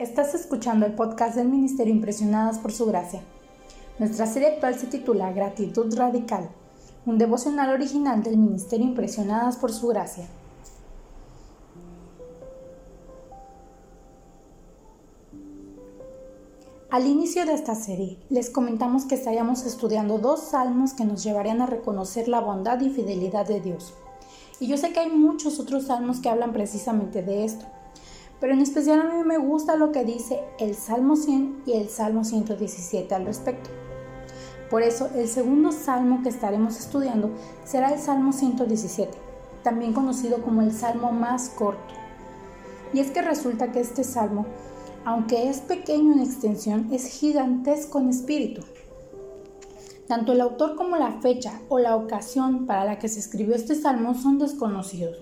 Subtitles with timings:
[0.00, 3.20] Estás escuchando el podcast del Ministerio Impresionadas por Su Gracia.
[3.98, 6.48] Nuestra serie actual se titula Gratitud Radical,
[7.04, 10.26] un devocional original del Ministerio Impresionadas por Su Gracia.
[16.88, 21.60] Al inicio de esta serie, les comentamos que estaríamos estudiando dos salmos que nos llevarían
[21.60, 23.92] a reconocer la bondad y fidelidad de Dios.
[24.60, 27.66] Y yo sé que hay muchos otros salmos que hablan precisamente de esto
[28.40, 31.88] pero en especial a mí me gusta lo que dice el Salmo 100 y el
[31.88, 33.70] Salmo 117 al respecto.
[34.70, 37.30] Por eso el segundo salmo que estaremos estudiando
[37.64, 39.10] será el Salmo 117,
[39.62, 41.94] también conocido como el salmo más corto.
[42.92, 44.46] Y es que resulta que este salmo,
[45.04, 48.62] aunque es pequeño en extensión, es gigantesco en espíritu.
[50.06, 53.74] Tanto el autor como la fecha o la ocasión para la que se escribió este
[53.74, 55.18] salmo son desconocidos.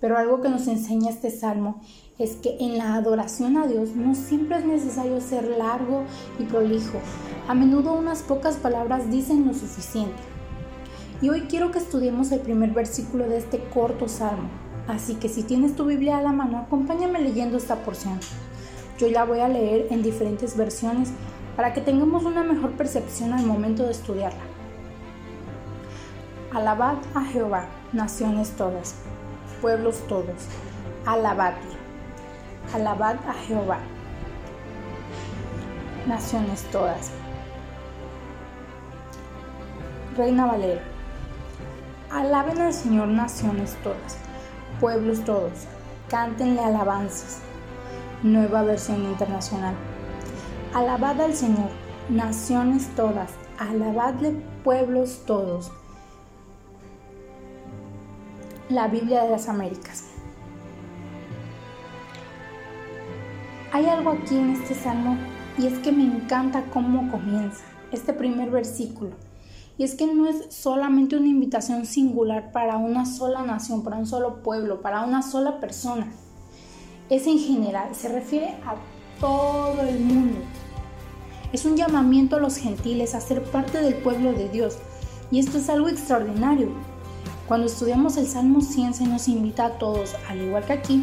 [0.00, 1.80] Pero algo que nos enseña este salmo
[2.18, 6.04] es que en la adoración a Dios no siempre es necesario ser largo
[6.38, 6.98] y prolijo.
[7.48, 10.22] A menudo unas pocas palabras dicen lo suficiente.
[11.20, 14.48] Y hoy quiero que estudiemos el primer versículo de este corto salmo.
[14.86, 18.20] Así que si tienes tu Biblia a la mano, acompáñame leyendo esta porción.
[18.98, 21.10] Yo la voy a leer en diferentes versiones
[21.56, 24.40] para que tengamos una mejor percepción al momento de estudiarla.
[26.52, 28.94] Alabad a Jehová, naciones todas
[29.60, 30.46] pueblos todos,
[31.04, 31.76] alabadle,
[32.74, 33.78] alabad a Jehová,
[36.06, 37.10] naciones todas.
[40.16, 40.82] Reina Valera,
[42.10, 44.16] alaben al Señor naciones todas,
[44.80, 45.66] pueblos todos,
[46.08, 47.40] cántenle alabanzas.
[48.24, 49.74] Nueva versión internacional.
[50.74, 51.70] Alabad al Señor,
[52.08, 54.32] naciones todas, alabadle
[54.64, 55.70] pueblos todos
[58.68, 60.04] la Biblia de las Américas.
[63.72, 65.16] Hay algo aquí en este salmo
[65.58, 69.12] y es que me encanta cómo comienza este primer versículo.
[69.78, 74.06] Y es que no es solamente una invitación singular para una sola nación, para un
[74.06, 76.08] solo pueblo, para una sola persona.
[77.08, 78.74] Es en general, se refiere a
[79.20, 80.40] todo el mundo.
[81.52, 84.76] Es un llamamiento a los gentiles a ser parte del pueblo de Dios.
[85.30, 86.70] Y esto es algo extraordinario,
[87.48, 91.02] cuando estudiamos el Salmo 100 se nos invita a todos, al igual que aquí,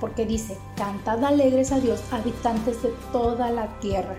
[0.00, 4.16] porque dice, cantad alegres a Dios, habitantes de toda la tierra.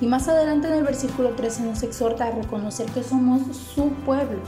[0.00, 4.40] Y más adelante en el versículo 13 nos exhorta a reconocer que somos su pueblo.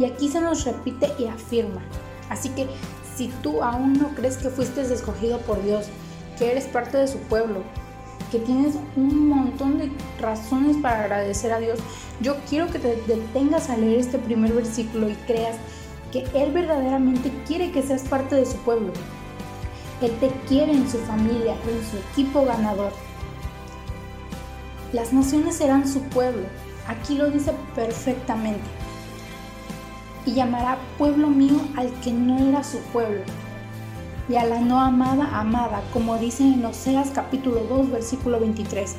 [0.00, 1.80] Y aquí se nos repite y afirma.
[2.28, 2.66] Así que
[3.16, 5.86] si tú aún no crees que fuiste escogido por Dios,
[6.36, 7.62] que eres parte de su pueblo,
[8.34, 11.78] que tienes un montón de razones para agradecer a Dios,
[12.20, 15.54] yo quiero que te detengas a leer este primer versículo y creas
[16.10, 18.92] que Él verdaderamente quiere que seas parte de su pueblo.
[20.02, 22.90] Él te quiere en su familia, en su equipo ganador.
[24.92, 26.42] Las naciones serán su pueblo.
[26.88, 28.66] Aquí lo dice perfectamente.
[30.26, 33.22] Y llamará pueblo mío al que no era su pueblo
[34.28, 38.96] y a la no amada amada, como dice en Oseas capítulo 2 versículo 23.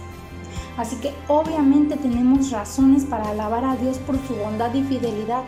[0.77, 5.43] Así que obviamente tenemos razones para alabar a Dios por su bondad y fidelidad.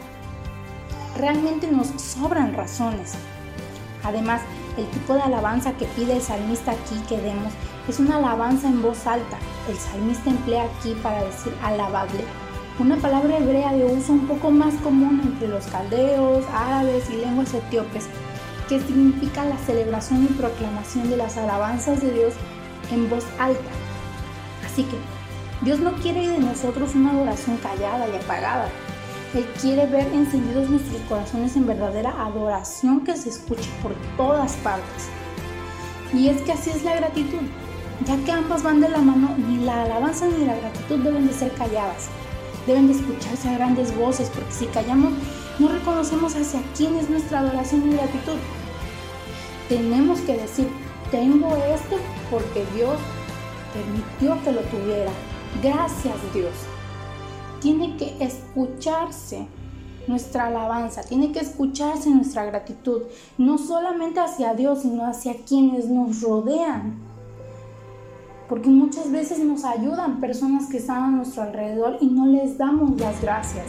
[1.17, 3.13] Realmente nos sobran razones.
[4.03, 4.41] Además,
[4.77, 7.51] el tipo de alabanza que pide el salmista aquí que demos
[7.87, 9.37] es una alabanza en voz alta.
[9.67, 12.23] El salmista emplea aquí para decir alabable,
[12.79, 17.53] una palabra hebrea de uso un poco más común entre los caldeos, árabes y lenguas
[17.53, 18.07] etíopes,
[18.67, 22.33] que significa la celebración y proclamación de las alabanzas de Dios
[22.91, 23.71] en voz alta.
[24.65, 24.97] Así que
[25.61, 28.69] Dios no quiere de nosotros una adoración callada y apagada.
[29.33, 35.09] Él quiere ver encendidos nuestros corazones en verdadera adoración que se escuche por todas partes.
[36.13, 37.41] Y es que así es la gratitud,
[38.05, 41.33] ya que ambas van de la mano, ni la alabanza ni la gratitud deben de
[41.33, 42.07] ser calladas,
[42.65, 45.13] deben de escucharse a grandes voces, porque si callamos
[45.59, 48.37] no reconocemos hacia quién es nuestra adoración y gratitud.
[49.69, 50.67] Tenemos que decir,
[51.11, 51.97] tengo esto
[52.29, 52.97] porque Dios
[53.73, 55.11] permitió que lo tuviera.
[55.63, 56.53] Gracias Dios.
[57.61, 59.47] Tiene que escucharse
[60.07, 63.01] nuestra alabanza, tiene que escucharse nuestra gratitud,
[63.37, 66.99] no solamente hacia Dios, sino hacia quienes nos rodean.
[68.47, 72.97] Porque muchas veces nos ayudan personas que están a nuestro alrededor y no les damos
[72.97, 73.65] las gracias.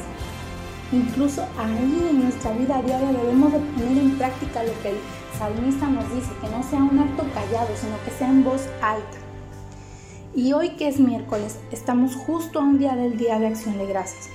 [0.90, 4.96] Incluso ahí en nuestra vida diaria debemos de poner en práctica lo que el
[5.38, 9.18] salmista nos dice, que no sea un acto callado, sino que sea en voz alta.
[10.34, 13.86] Y hoy que es miércoles, estamos justo a un día del Día de Acción de
[13.86, 14.30] Gracias.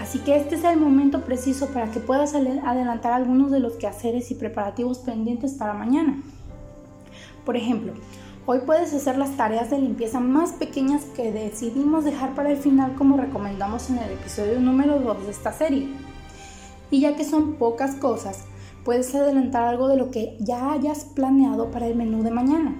[0.00, 4.30] Así que este es el momento preciso para que puedas adelantar algunos de los quehaceres
[4.30, 6.22] y preparativos pendientes para mañana.
[7.44, 7.92] Por ejemplo,
[8.50, 12.94] hoy puedes hacer las tareas de limpieza más pequeñas que decidimos dejar para el final
[12.94, 15.86] como recomendamos en el episodio número 2 de esta serie.
[16.90, 18.44] Y ya que son pocas cosas,
[18.86, 22.74] puedes adelantar algo de lo que ya hayas planeado para el menú de mañana.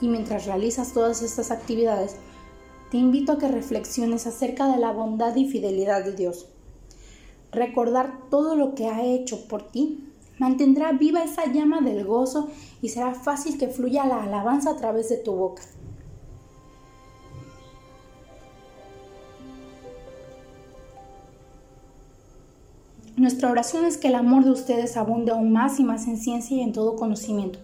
[0.00, 2.16] Y mientras realizas todas estas actividades,
[2.90, 6.46] te invito a que reflexiones acerca de la bondad y fidelidad de Dios.
[7.50, 12.48] Recordar todo lo que ha hecho por ti mantendrá viva esa llama del gozo
[12.80, 15.62] y será fácil que fluya la alabanza a través de tu boca.
[23.16, 26.56] Nuestra oración es que el amor de ustedes abunde aún más y más en ciencia
[26.56, 27.58] y en todo conocimiento,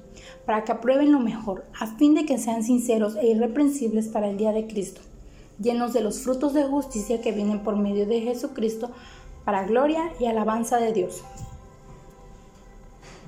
[0.46, 4.36] para que aprueben lo mejor, a fin de que sean sinceros e irreprensibles para el
[4.36, 5.00] día de Cristo
[5.60, 8.90] llenos de los frutos de justicia que vienen por medio de Jesucristo,
[9.44, 11.22] para gloria y alabanza de Dios.